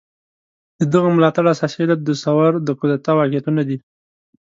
[0.79, 3.77] د دغه ملاتړ اساسي علت د ثور د کودتا واقعيتونه دي.